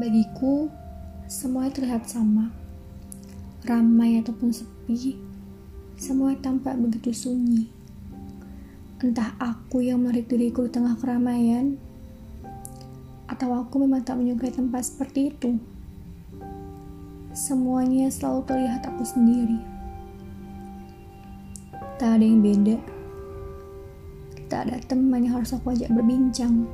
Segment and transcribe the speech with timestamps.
[0.00, 0.72] Bagiku,
[1.28, 2.48] semuanya terlihat sama.
[3.68, 5.20] Ramai ataupun sepi,
[6.00, 7.68] semua tampak begitu sunyi.
[9.04, 11.76] Entah aku yang menarik diriku di tengah keramaian,
[13.28, 15.60] atau aku memang tak menyukai tempat seperti itu.
[17.36, 19.60] Semuanya selalu terlihat aku sendiri.
[22.00, 22.80] Tak ada yang beda.
[24.48, 26.64] Tak ada teman yang harus aku ajak berbincang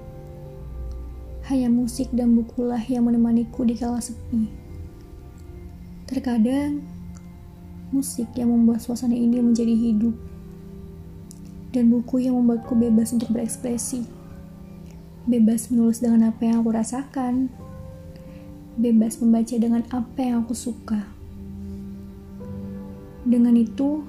[1.46, 4.50] hanya musik dan bukulah yang menemaniku di kala sepi.
[6.10, 6.82] Terkadang,
[7.94, 10.14] musik yang membuat suasana ini menjadi hidup,
[11.70, 14.02] dan buku yang membuatku bebas untuk berekspresi.
[15.26, 17.46] Bebas menulis dengan apa yang aku rasakan,
[18.74, 21.06] bebas membaca dengan apa yang aku suka.
[23.22, 24.02] Dengan itu,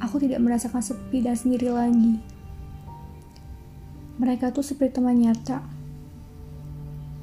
[0.00, 2.20] aku tidak merasakan sepi dan sendiri lagi.
[4.16, 5.73] Mereka tuh seperti teman nyata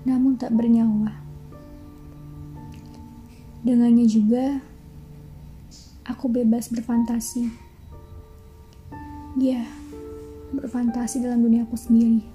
[0.01, 1.13] namun tak bernyawa.
[3.61, 4.57] Dengannya juga,
[6.01, 7.45] aku bebas berfantasi.
[9.37, 9.61] Ya,
[10.49, 12.25] berfantasi dalam dunia aku sendiri.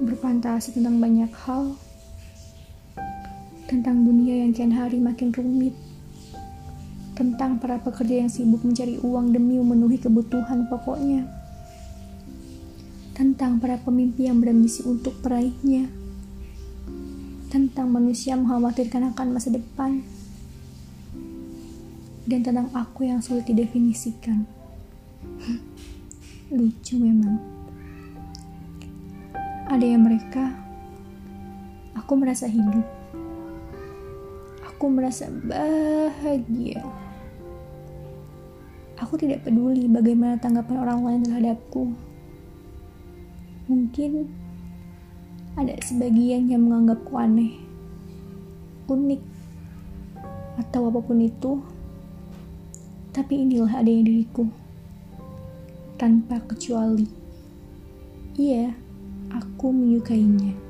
[0.00, 1.74] Berfantasi tentang banyak hal,
[3.66, 5.74] tentang dunia yang kian hari makin rumit,
[7.18, 11.39] tentang para pekerja yang sibuk mencari uang demi memenuhi kebutuhan pokoknya
[13.20, 15.92] tentang para pemimpi yang berambisi untuk peraihnya,
[17.52, 20.00] tentang manusia mengkhawatirkan akan masa depan,
[22.24, 24.48] dan tentang aku yang sulit didefinisikan.
[26.56, 27.36] Lucu memang.
[29.68, 30.56] Ada yang mereka,
[31.92, 32.88] aku merasa hidup.
[34.64, 36.80] Aku merasa bahagia.
[38.96, 42.09] Aku tidak peduli bagaimana tanggapan orang lain terhadapku
[43.70, 44.26] Mungkin
[45.54, 47.54] ada sebagian yang menganggapku aneh,
[48.90, 49.22] unik,
[50.58, 51.62] atau apa pun itu.
[53.14, 54.50] Tapi inilah adanya diriku,
[55.94, 57.06] tanpa kecuali.
[58.34, 58.74] Iya,
[59.30, 60.69] aku menyukainya.